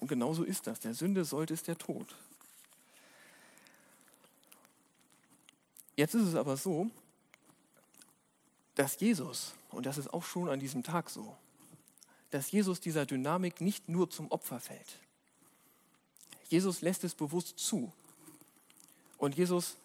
Und 0.00 0.08
genauso 0.08 0.42
ist 0.42 0.66
das. 0.66 0.80
Der 0.80 0.94
Sünde 0.94 1.24
sollt 1.24 1.50
ist 1.50 1.68
der 1.68 1.78
Tod. 1.78 2.16
Jetzt 5.96 6.14
ist 6.14 6.28
es 6.28 6.34
aber 6.34 6.56
so, 6.56 6.90
dass 8.74 8.98
Jesus, 9.00 9.54
und 9.70 9.86
das 9.86 9.98
ist 9.98 10.12
auch 10.12 10.22
schon 10.22 10.48
an 10.48 10.60
diesem 10.60 10.84
Tag 10.84 11.10
so, 11.10 11.36
dass 12.30 12.50
Jesus 12.50 12.80
dieser 12.80 13.06
Dynamik 13.06 13.60
nicht 13.60 13.88
nur 13.88 14.08
zum 14.10 14.30
Opfer 14.30 14.60
fällt. 14.60 14.98
Jesus 16.48 16.80
lässt 16.80 17.04
es 17.04 17.14
bewusst 17.14 17.58
zu. 17.58 17.92
Und 19.18 19.36
Jesus 19.36 19.76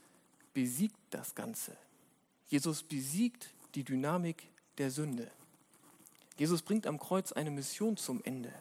besiegt 0.53 0.98
das 1.10 1.36
Ganze. 1.36 1.75
Jesus 2.48 2.83
besiegt 2.83 3.50
die 3.75 3.83
Dynamik 3.83 4.43
der 4.77 4.91
Sünde. 4.91 5.29
Jesus 6.38 6.62
bringt 6.62 6.88
am 6.88 7.00
Kreuz 7.00 7.31
eine 7.31 7.51
Mission 7.51 7.98
zum 7.98 8.24
Ende. 8.24 8.53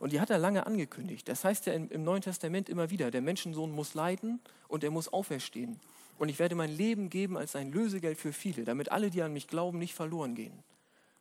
Und 0.00 0.12
die 0.12 0.20
hat 0.20 0.30
er 0.30 0.38
lange 0.38 0.66
angekündigt. 0.66 1.28
Das 1.28 1.44
heißt 1.44 1.66
ja 1.66 1.72
im 1.72 2.04
Neuen 2.04 2.22
Testament 2.22 2.68
immer 2.68 2.90
wieder, 2.90 3.10
der 3.10 3.22
Menschensohn 3.22 3.70
muss 3.72 3.94
leiden 3.94 4.40
und 4.68 4.84
er 4.84 4.90
muss 4.90 5.12
auferstehen. 5.12 5.78
Und 6.18 6.28
ich 6.28 6.38
werde 6.38 6.54
mein 6.54 6.70
Leben 6.70 7.10
geben 7.10 7.36
als 7.36 7.56
ein 7.56 7.72
Lösegeld 7.72 8.18
für 8.18 8.32
viele, 8.32 8.64
damit 8.64 8.92
alle, 8.92 9.10
die 9.10 9.22
an 9.22 9.32
mich 9.32 9.48
glauben, 9.48 9.78
nicht 9.78 9.94
verloren 9.94 10.34
gehen, 10.34 10.62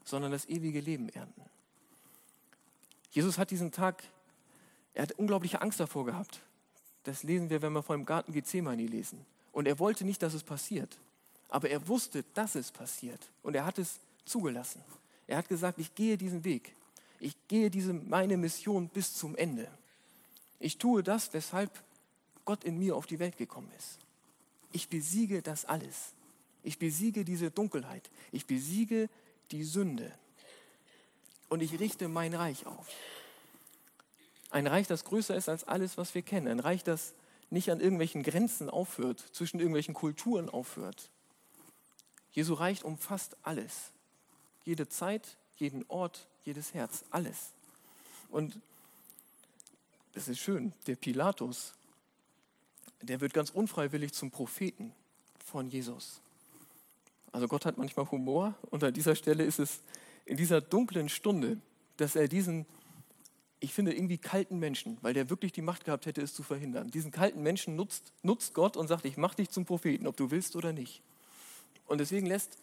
sondern 0.04 0.32
das 0.32 0.46
ewige 0.46 0.80
Leben 0.80 1.10
ernten. 1.10 1.44
Jesus 3.12 3.38
hat 3.38 3.52
diesen 3.52 3.72
Tag, 3.72 4.04
er 4.94 5.04
hat 5.04 5.14
unglaubliche 5.14 5.62
Angst 5.62 5.80
davor 5.80 6.06
gehabt. 6.06 6.42
Das 7.04 7.24
lesen 7.24 7.50
wir, 7.50 7.62
wenn 7.62 7.74
wir 7.74 7.84
vor 7.84 7.96
dem 7.96 8.06
Garten 8.06 8.34
Gethsemane 8.34 8.86
lesen. 8.86 9.26
Und 9.54 9.68
er 9.68 9.80
wollte 9.80 10.04
nicht, 10.04 10.22
dass 10.22 10.34
es 10.34 10.44
passiert. 10.44 10.98
Aber 11.48 11.70
er 11.70 11.88
wusste, 11.88 12.26
dass 12.34 12.56
es 12.56 12.72
passiert. 12.72 13.22
Und 13.44 13.56
er 13.56 13.66
hat 13.66 13.80
es 13.80 14.00
zugelassen. 14.26 14.84
Er 15.28 15.38
hat 15.38 15.48
gesagt, 15.48 15.80
ich 15.80 15.96
gehe 15.96 16.18
diesen 16.18 16.44
Weg. 16.44 16.76
Ich 17.20 17.36
gehe 17.48 17.70
diese, 17.70 17.94
meine 17.94 18.36
Mission 18.36 18.90
bis 18.90 19.16
zum 19.16 19.36
Ende. 19.38 19.70
Ich 20.60 20.78
tue 20.78 21.04
das, 21.04 21.32
weshalb 21.34 21.72
Gott 22.44 22.64
in 22.64 22.78
mir 22.78 22.96
auf 22.96 23.06
die 23.06 23.20
Welt 23.20 23.38
gekommen 23.38 23.72
ist. 23.78 24.00
Ich 24.72 24.90
besiege 24.90 25.42
das 25.42 25.66
alles. 25.66 26.14
Ich 26.64 26.80
besiege 26.80 27.24
diese 27.24 27.52
Dunkelheit. 27.52 28.10
Ich 28.32 28.46
besiege 28.46 29.10
die 29.52 29.64
Sünde. 29.64 30.12
Und 31.50 31.62
ich 31.62 31.80
richte 31.80 32.08
mein 32.08 32.34
Reich 32.34 32.66
auf. 32.66 32.88
Ein 34.50 34.68
Reich, 34.68 34.88
das 34.88 35.04
größer 35.04 35.36
ist 35.36 35.50
als 35.50 35.64
alles, 35.66 35.98
was 35.98 36.16
wir 36.16 36.24
kennen. 36.24 36.48
Ein 36.48 36.60
Reich, 36.60 36.84
das 36.84 37.14
nicht 37.54 37.72
an 37.72 37.80
irgendwelchen 37.80 38.24
Grenzen 38.24 38.70
aufhört, 38.70 39.20
zwischen 39.32 39.60
irgendwelchen 39.60 39.94
Kulturen 39.94 40.50
aufhört. 40.50 41.12
Jesu 42.32 42.56
Reich 42.56 42.84
umfasst 42.84 43.38
alles. 43.44 43.92
Jede 44.66 44.90
Zeit, 44.90 45.38
jeden 45.58 45.86
Ort, 45.88 46.28
jedes 46.44 46.74
Herz, 46.74 47.06
alles. 47.12 47.52
Und 48.30 48.60
das 50.14 50.28
ist 50.28 50.40
schön, 50.40 50.74
der 50.88 50.96
Pilatus, 50.96 51.74
der 53.02 53.22
wird 53.22 53.34
ganz 53.34 53.52
unfreiwillig 53.52 54.14
zum 54.14 54.32
Propheten 54.32 54.94
von 55.46 55.70
Jesus. 55.70 56.22
Also 57.32 57.48
Gott 57.48 57.66
hat 57.66 57.78
manchmal 57.78 58.10
Humor 58.10 58.56
und 58.72 58.84
an 58.84 58.94
dieser 58.94 59.16
Stelle 59.16 59.44
ist 59.44 59.60
es 59.60 59.82
in 60.26 60.38
dieser 60.38 60.62
dunklen 60.62 61.10
Stunde, 61.10 61.60
dass 61.98 62.16
er 62.16 62.28
diesen, 62.28 62.66
ich 63.64 63.74
finde, 63.74 63.94
irgendwie 63.94 64.18
kalten 64.18 64.60
Menschen, 64.60 64.98
weil 65.02 65.14
der 65.14 65.30
wirklich 65.30 65.54
die 65.54 65.62
Macht 65.62 65.86
gehabt 65.86 66.06
hätte, 66.06 66.22
es 66.22 66.34
zu 66.34 66.44
verhindern, 66.44 66.92
diesen 66.92 67.12
kalten 67.12 67.42
Menschen 67.42 67.78
nutzt, 67.78 68.12
nutzt 68.22 68.54
Gott 68.54 68.76
und 68.76 68.90
sagt, 68.90 69.06
ich 69.06 69.16
mache 69.16 69.38
dich 69.38 69.50
zum 69.50 69.64
Propheten, 69.64 70.06
ob 70.06 70.18
du 70.18 70.32
willst 70.32 70.58
oder 70.58 70.74
nicht. 70.74 71.02
Und 71.86 72.00
deswegen 72.00 72.26
lässt, 72.26 72.58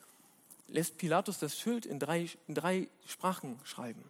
lässt 0.68 0.98
Pilatus 0.98 1.38
das 1.38 1.58
Schild 1.58 1.86
in 1.86 1.98
drei, 1.98 2.28
in 2.46 2.54
drei 2.54 2.88
Sprachen 3.06 3.58
schreiben. 3.64 4.04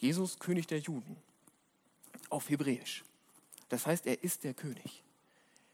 Jesus, 0.00 0.38
König 0.38 0.66
der 0.66 0.78
Juden, 0.78 1.14
auf 2.30 2.48
Hebräisch. 2.48 3.04
Das 3.68 3.86
heißt, 3.86 4.06
er 4.06 4.24
ist 4.24 4.44
der 4.44 4.54
König. 4.54 5.02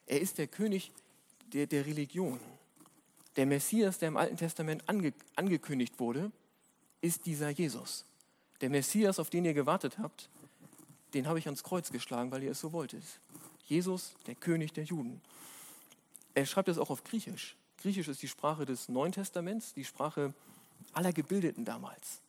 Er 0.06 0.20
ist 0.20 0.38
der 0.38 0.48
König 0.48 0.90
der, 1.52 1.68
der 1.68 1.86
Religion. 1.86 2.40
Der 3.36 3.46
Messias, 3.46 4.00
der 4.00 4.08
im 4.08 4.16
Alten 4.16 4.36
Testament 4.36 4.88
ange, 4.88 5.12
angekündigt 5.36 6.00
wurde, 6.00 6.32
ist 7.00 7.24
dieser 7.24 7.50
Jesus. 7.50 8.04
Der 8.62 8.70
Messias, 8.70 9.18
auf 9.18 9.28
den 9.28 9.44
ihr 9.44 9.54
gewartet 9.54 9.98
habt, 9.98 10.30
den 11.12 11.26
habe 11.26 11.38
ich 11.38 11.46
ans 11.46 11.62
Kreuz 11.62 11.92
geschlagen, 11.92 12.30
weil 12.30 12.42
ihr 12.42 12.52
es 12.52 12.60
so 12.60 12.72
wolltet. 12.72 13.02
Jesus, 13.66 14.14
der 14.26 14.34
König 14.34 14.72
der 14.72 14.84
Juden. 14.84 15.20
Er 16.34 16.46
schreibt 16.46 16.68
es 16.68 16.78
auch 16.78 16.88
auf 16.88 17.04
Griechisch. 17.04 17.56
Griechisch 17.78 18.08
ist 18.08 18.22
die 18.22 18.28
Sprache 18.28 18.64
des 18.64 18.88
Neuen 18.88 19.12
Testaments, 19.12 19.74
die 19.74 19.84
Sprache 19.84 20.32
aller 20.92 21.12
Gebildeten 21.12 21.64
damals. 21.64 22.20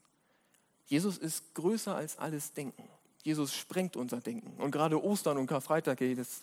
Jesus 0.87 1.17
ist 1.17 1.53
größer 1.53 1.95
als 1.95 2.17
alles 2.17 2.53
Denken. 2.53 2.83
Jesus 3.23 3.55
sprengt 3.55 3.95
unser 3.95 4.19
Denken. 4.19 4.61
Und 4.61 4.71
gerade 4.71 5.01
Ostern 5.01 5.37
und 5.37 5.47
Karfreitag, 5.47 5.99
das 6.17 6.41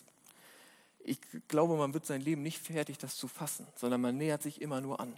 ich 1.03 1.19
glaube, 1.47 1.75
man 1.77 1.93
wird 1.93 2.05
sein 2.05 2.21
Leben 2.21 2.43
nicht 2.43 2.59
fertig, 2.59 2.97
das 2.97 3.15
zu 3.15 3.27
fassen, 3.27 3.67
sondern 3.75 4.01
man 4.01 4.17
nähert 4.17 4.43
sich 4.43 4.61
immer 4.61 4.81
nur 4.81 4.99
an. 4.99 5.13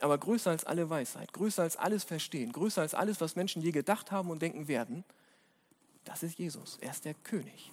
Aber 0.00 0.16
größer 0.18 0.50
als 0.50 0.64
alle 0.64 0.88
Weisheit, 0.88 1.32
größer 1.32 1.62
als 1.62 1.76
alles 1.76 2.04
Verstehen, 2.04 2.52
größer 2.52 2.80
als 2.80 2.94
alles, 2.94 3.20
was 3.20 3.36
Menschen 3.36 3.62
je 3.62 3.70
gedacht 3.70 4.10
haben 4.10 4.30
und 4.30 4.40
denken 4.40 4.66
werden, 4.66 5.04
das 6.04 6.22
ist 6.22 6.38
Jesus. 6.38 6.78
Er 6.80 6.90
ist 6.90 7.04
der 7.04 7.14
König. 7.14 7.70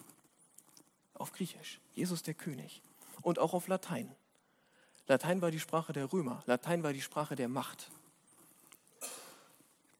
Auf 1.13 1.31
Griechisch. 1.31 1.79
Jesus 1.93 2.24
der 2.24 2.34
König. 2.34 2.81
Und 3.22 3.39
auch 3.39 3.53
auf 3.53 3.67
Latein. 3.67 4.13
Latein 5.07 5.41
war 5.41 5.51
die 5.51 5.60
Sprache 5.60 5.93
der 5.93 6.12
Römer. 6.12 6.43
Latein 6.46 6.84
war 6.84 6.91
die 6.91 7.01
Sprache 7.01 7.36
der 7.36 7.48
Macht. 7.48 7.89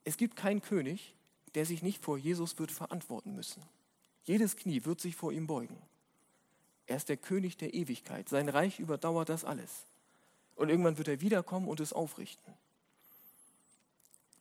Es 0.04 0.18
gibt 0.18 0.36
keinen 0.36 0.62
König, 0.62 1.16
der 1.56 1.66
sich 1.66 1.82
nicht 1.82 2.04
vor 2.04 2.18
Jesus 2.18 2.60
wird 2.60 2.72
verantworten 2.72 3.34
müssen. 3.36 3.64
Jedes 4.26 4.58
Knie 4.58 4.84
wird 4.84 5.00
sich 5.00 5.16
vor 5.16 5.32
ihm 5.32 5.48
beugen. 5.48 5.82
Er 6.86 6.98
ist 6.98 7.10
der 7.10 7.18
König 7.18 7.58
der 7.58 7.74
Ewigkeit. 7.74 8.28
Sein 8.30 8.50
Reich 8.50 8.80
überdauert 8.80 9.30
das 9.30 9.46
alles. 9.46 9.86
Und 10.58 10.70
irgendwann 10.70 10.98
wird 10.98 11.08
er 11.08 11.22
wiederkommen 11.22 11.68
und 11.68 11.80
es 11.80 11.94
aufrichten. 11.94 12.54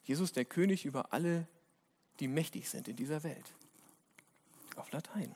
Jesus 0.04 0.32
der 0.32 0.46
König 0.46 0.84
über 0.84 1.12
alle, 1.12 1.46
die 2.20 2.26
mächtig 2.26 2.68
sind 2.70 2.88
in 2.88 2.96
dieser 2.96 3.22
Welt. 3.22 3.52
Auf 4.76 4.90
Latein. 4.92 5.34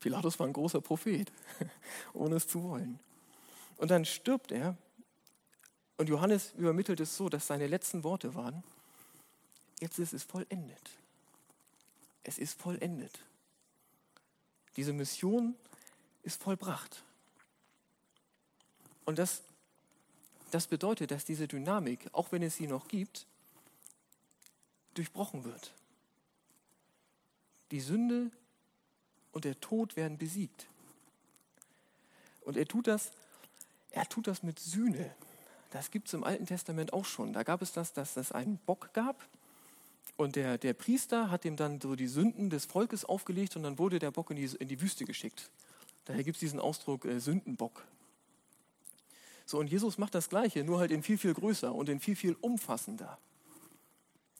Pilatus 0.00 0.38
war 0.38 0.46
ein 0.46 0.52
großer 0.52 0.80
Prophet, 0.80 1.32
ohne 2.12 2.36
es 2.36 2.46
zu 2.46 2.62
wollen. 2.62 3.00
Und 3.76 3.90
dann 3.90 4.04
stirbt 4.04 4.52
er. 4.52 4.76
Und 5.96 6.08
Johannes 6.08 6.52
übermittelt 6.56 7.00
es 7.00 7.16
so, 7.16 7.28
dass 7.28 7.48
seine 7.48 7.66
letzten 7.66 8.04
Worte 8.04 8.36
waren, 8.36 8.62
jetzt 9.80 9.98
ist 9.98 10.12
es 10.12 10.22
vollendet. 10.22 10.90
Es 12.22 12.38
ist 12.38 12.60
vollendet. 12.60 13.18
Diese 14.76 14.92
Mission 14.92 15.56
ist 16.22 16.40
vollbracht. 16.40 17.02
Und 19.08 19.18
das, 19.18 19.40
das 20.50 20.66
bedeutet, 20.66 21.12
dass 21.12 21.24
diese 21.24 21.48
Dynamik, 21.48 22.10
auch 22.12 22.30
wenn 22.30 22.42
es 22.42 22.56
sie 22.56 22.66
noch 22.66 22.88
gibt, 22.88 23.24
durchbrochen 24.92 25.44
wird. 25.44 25.72
Die 27.70 27.80
Sünde 27.80 28.30
und 29.32 29.46
der 29.46 29.58
Tod 29.60 29.96
werden 29.96 30.18
besiegt. 30.18 30.66
Und 32.42 32.58
er 32.58 32.66
tut 32.66 32.86
das, 32.86 33.10
er 33.92 34.06
tut 34.06 34.26
das 34.26 34.42
mit 34.42 34.58
Sühne. 34.58 35.14
Das 35.70 35.90
gibt 35.90 36.08
es 36.08 36.12
im 36.12 36.22
Alten 36.22 36.44
Testament 36.44 36.92
auch 36.92 37.06
schon. 37.06 37.32
Da 37.32 37.44
gab 37.44 37.62
es 37.62 37.72
das, 37.72 37.94
dass 37.94 38.18
es 38.18 38.30
einen 38.30 38.58
Bock 38.58 38.92
gab 38.92 39.26
und 40.18 40.36
der, 40.36 40.58
der 40.58 40.74
Priester 40.74 41.30
hat 41.30 41.46
ihm 41.46 41.56
dann 41.56 41.80
so 41.80 41.96
die 41.96 42.08
Sünden 42.08 42.50
des 42.50 42.66
Volkes 42.66 43.06
aufgelegt 43.06 43.56
und 43.56 43.62
dann 43.62 43.78
wurde 43.78 44.00
der 44.00 44.10
Bock 44.10 44.28
in 44.32 44.36
die, 44.36 44.54
in 44.58 44.68
die 44.68 44.82
Wüste 44.82 45.06
geschickt. 45.06 45.48
Daher 46.04 46.24
gibt 46.24 46.36
es 46.36 46.40
diesen 46.40 46.60
Ausdruck 46.60 47.06
äh, 47.06 47.20
Sündenbock. 47.20 47.86
So, 49.48 49.58
und 49.58 49.68
Jesus 49.68 49.96
macht 49.96 50.14
das 50.14 50.28
Gleiche, 50.28 50.62
nur 50.62 50.78
halt 50.78 50.90
in 50.90 51.02
viel, 51.02 51.16
viel 51.16 51.32
größer 51.32 51.74
und 51.74 51.88
in 51.88 52.00
viel, 52.00 52.16
viel 52.16 52.36
umfassender. 52.42 53.18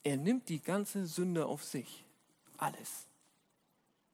Er 0.02 0.18
nimmt 0.18 0.50
die 0.50 0.60
ganze 0.60 1.06
Sünde 1.06 1.46
auf 1.46 1.64
sich. 1.64 2.04
Alles. 2.58 3.06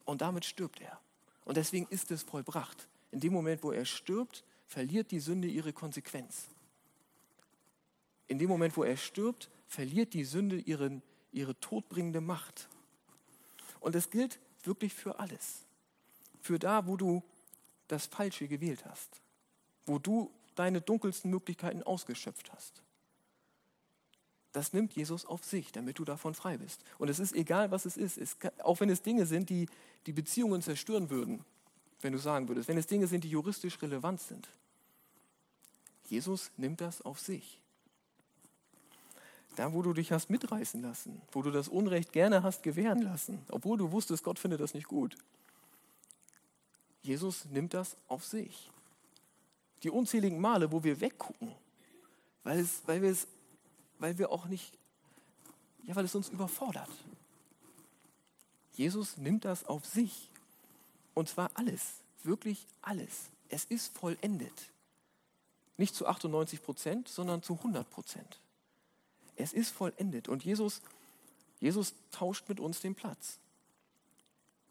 Und 0.05 0.21
damit 0.21 0.45
stirbt 0.45 0.81
er. 0.81 1.01
Und 1.45 1.57
deswegen 1.57 1.89
ist 1.89 2.13
es 2.13 2.23
vollbracht. 2.23 2.87
In 3.11 3.19
dem 3.19 3.33
Moment, 3.33 3.65
wo 3.65 3.73
er 3.73 3.85
stirbt, 3.85 4.45
verliert 4.69 5.11
die 5.11 5.19
Sünde 5.19 5.49
ihre 5.49 5.73
Konsequenz. 5.73 6.47
In 8.29 8.39
dem 8.39 8.49
Moment, 8.49 8.77
wo 8.77 8.85
er 8.85 8.97
stirbt, 8.97 9.51
verliert 9.67 10.15
die 10.15 10.25
Sünde 10.25 10.59
ihren, 10.59 11.03
ihre 11.33 11.59
todbringende 11.59 12.21
Macht. 12.21 12.69
Und 13.81 13.97
es 13.97 14.11
gilt 14.11 14.39
wirklich 14.63 14.95
für 14.95 15.19
alles. 15.19 15.65
Für 16.41 16.61
da, 16.61 16.87
wo 16.87 16.97
du 16.97 17.25
das 17.89 18.07
Falsche 18.07 18.47
gewählt 18.47 18.85
hast, 18.85 19.21
wo 19.87 19.99
du 19.99 20.31
deine 20.55 20.81
dunkelsten 20.81 21.31
Möglichkeiten 21.31 21.83
ausgeschöpft 21.83 22.53
hast. 22.53 22.83
Das 24.53 24.73
nimmt 24.73 24.93
Jesus 24.93 25.27
auf 25.27 25.45
sich, 25.45 25.73
damit 25.73 25.99
du 25.99 26.05
davon 26.05 26.35
frei 26.35 26.59
bist. 26.59 26.85
Und 26.99 27.09
es 27.09 27.19
ist 27.19 27.35
egal, 27.35 27.73
was 27.73 27.87
es 27.87 27.97
ist. 27.97 28.17
Es 28.17 28.39
kann, 28.39 28.53
auch 28.63 28.79
wenn 28.81 28.89
es 28.89 29.03
Dinge 29.03 29.27
sind, 29.27 29.51
die 29.51 29.67
die 30.07 30.13
Beziehungen 30.13 30.63
zerstören 30.63 31.11
würden, 31.11 31.45
wenn 32.01 32.13
du 32.13 32.19
sagen 32.19 32.49
würdest, 32.49 32.69
wenn 32.69 32.79
es 32.79 32.87
Dinge 32.87 33.07
sind, 33.07 33.25
die 33.25 33.31
juristisch 33.31 33.81
relevant 33.83 34.21
sind. 34.21 34.49
Jesus 36.09 36.51
nimmt 36.57 36.81
das 36.81 37.03
auf 37.03 37.19
sich. 37.19 37.61
Da, 39.57 39.73
wo 39.73 39.83
du 39.83 39.93
dich 39.93 40.13
hast 40.13 40.31
mitreißen 40.31 40.83
lassen, 40.83 41.23
wo 41.33 41.41
du 41.43 41.51
das 41.51 41.69
Unrecht 41.69 42.13
gerne 42.13 42.43
hast 42.43 42.63
gewähren 42.63 43.03
lassen, 43.03 43.41
obwohl 43.49 43.79
du 43.79 43.93
wusstest, 43.93 44.25
Gott 44.25 44.39
findet 44.39 44.61
das 44.61 44.75
nicht 44.75 44.89
gut. 44.89 45.17
Jesus 47.03 47.45
nimmt 47.47 47.73
das 47.73 47.97
auf 48.09 48.25
sich. 48.25 48.71
Die 49.85 49.91
unzähligen 49.91 50.41
Male, 50.41 50.73
wo 50.73 50.83
wir 50.83 51.01
weggucken, 51.01 51.55
weil, 52.43 52.59
es, 52.59 52.83
weil 52.87 53.03
wir 53.03 53.11
es 53.11 53.29
weil 53.99 54.19
wir 54.19 54.31
auch 54.31 54.47
nicht, 54.47 54.73
ja, 55.85 55.95
weil 55.97 56.05
es 56.05 56.15
uns 56.15 56.29
überfordert. 56.29 56.91
Jesus 58.73 59.17
nimmt 59.17 59.45
das 59.45 59.65
auf 59.65 59.87
sich. 59.87 60.31
Und 61.15 61.29
zwar 61.29 61.51
alles, 61.55 62.01
wirklich 62.23 62.67
alles. 62.83 63.31
Es 63.49 63.65
ist 63.65 63.97
vollendet. 63.97 64.71
Nicht 65.77 65.95
zu 65.95 66.07
98 66.07 66.63
Prozent, 66.63 67.09
sondern 67.09 67.43
zu 67.43 67.55
100 67.55 67.89
Prozent. 67.89 68.41
Es 69.37 69.53
ist 69.53 69.71
vollendet. 69.71 70.29
Und 70.29 70.45
Jesus, 70.45 70.83
Jesus 71.61 71.95
tauscht 72.11 72.49
mit 72.49 72.61
uns 72.61 72.81
den 72.81 72.95
Platz. 72.95 73.39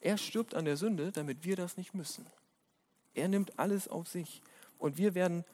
Er 0.01 0.17
stirbt 0.17 0.53
an 0.53 0.65
der 0.65 0.77
Sünde, 0.77 1.11
damit 1.11 1.43
wir 1.43 1.55
das 1.55 1.77
nicht 1.77 1.93
müssen. 1.93 2.25
Er 3.13 3.29
nimmt 3.29 3.57
alles 3.57 3.87
auf 3.87 4.07
sich. 4.07 4.41
Und 4.83 4.97
wir 4.97 5.15
werden, 5.15 5.45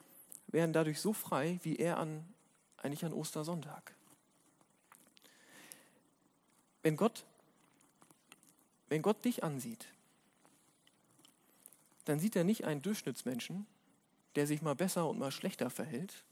werden 0.48 0.74
dadurch 0.74 1.00
so 1.00 1.14
frei, 1.14 1.60
wie 1.62 1.76
er 1.76 2.00
an, 2.00 2.28
eigentlich 2.78 3.06
an 3.06 3.14
Ostersonntag. 3.14 3.94
Wenn 6.82 6.98
Gott, 6.98 7.26
wenn 8.88 9.04
Gott 9.04 9.24
dich 9.24 9.44
ansieht, 9.44 9.86
dann 12.06 12.20
sieht 12.20 12.36
er 12.36 12.44
nicht 12.44 12.66
einen 12.66 12.82
Durchschnittsmenschen, 12.82 13.68
der 14.34 14.48
sich 14.48 14.64
mal 14.64 14.74
besser 14.74 15.08
und 15.08 15.20
mal 15.20 15.32
schlechter 15.32 15.70
verhält, 15.70 16.24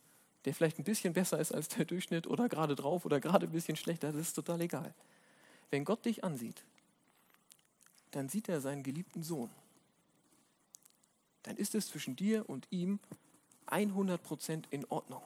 der 0.46 0.56
vielleicht 0.56 0.80
ein 0.80 0.84
bisschen 0.84 1.14
besser 1.14 1.38
ist 1.38 1.52
als 1.52 1.68
der 1.68 1.86
Durchschnitt 1.86 2.26
oder 2.26 2.50
gerade 2.50 2.76
drauf 2.76 3.06
oder 3.06 3.20
gerade 3.20 3.46
ein 3.46 3.52
bisschen 3.52 3.76
schlechter, 3.76 4.12
das 4.12 4.30
ist 4.30 4.34
total 4.34 4.60
egal. 4.62 4.92
Wenn 5.70 5.86
Gott 5.86 6.04
dich 6.04 6.24
ansieht, 6.24 6.64
dann 8.10 8.28
sieht 8.28 8.50
er 8.50 8.60
seinen 8.60 8.82
geliebten 8.82 9.22
Sohn. 9.22 9.52
Dann 11.48 11.56
ist 11.56 11.76
es 11.76 11.88
zwischen 11.88 12.18
dir 12.18 12.50
und 12.50 12.68
ihm 12.72 13.00
100% 13.68 14.66
in 14.70 14.84
Ordnung. 14.88 15.24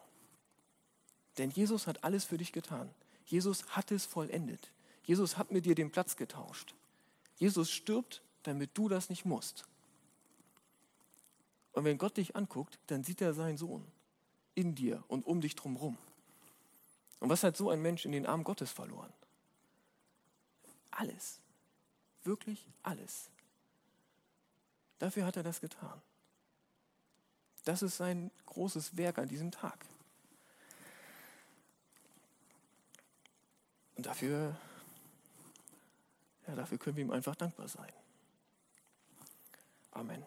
Denn 1.40 1.50
Jesus 1.50 1.88
hat 1.88 2.04
alles 2.04 2.26
für 2.26 2.38
dich 2.38 2.52
getan. 2.52 2.94
Jesus 3.26 3.66
hat 3.70 3.90
es 3.90 4.06
vollendet. 4.06 4.72
Jesus 5.04 5.40
hat 5.40 5.50
mit 5.50 5.66
dir 5.66 5.74
den 5.74 5.90
Platz 5.90 6.18
getauscht. 6.18 6.76
Jesus 7.38 7.72
stirbt, 7.72 8.22
damit 8.44 8.70
du 8.76 8.88
das 8.88 9.10
nicht 9.10 9.26
musst. 9.26 9.66
Und 11.72 11.86
wenn 11.86 11.98
Gott 11.98 12.18
dich 12.18 12.36
anguckt, 12.36 12.78
dann 12.86 13.04
sieht 13.04 13.22
er 13.22 13.34
seinen 13.34 13.58
Sohn 13.58 13.84
in 14.54 14.76
dir 14.76 15.04
und 15.08 15.26
um 15.26 15.42
dich 15.42 15.56
drumherum. 15.56 15.98
Und 17.20 17.30
was 17.30 17.42
hat 17.42 17.58
so 17.58 17.72
ein 17.72 17.82
Mensch 17.82 18.06
in 18.06 18.12
den 18.12 18.28
Armen 18.28 18.44
Gottes 18.44 18.72
verloren? 18.72 19.12
Alles. 20.92 21.40
Wirklich 22.24 22.68
alles. 22.84 23.32
Dafür 25.00 25.26
hat 25.26 25.36
er 25.36 25.42
das 25.42 25.62
getan. 25.62 26.00
Das 27.64 27.82
ist 27.82 27.98
sein 27.98 28.32
großes 28.46 28.98
Werk 28.98 29.20
an 29.20 29.28
diesem 29.28 29.52
Tag. 29.52 29.86
Und 33.96 34.06
dafür, 34.06 34.56
ja, 36.48 36.56
dafür 36.56 36.78
können 36.78 36.96
wir 36.96 37.04
ihm 37.04 37.12
einfach 37.12 37.36
dankbar 37.36 37.68
sein. 37.68 37.92
Amen. 39.92 40.26